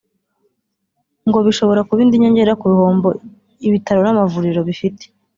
[1.27, 3.07] ngo bishobora kuba indi nyongera ku bihombo
[3.67, 5.03] ibitaro n’amavuriro bifite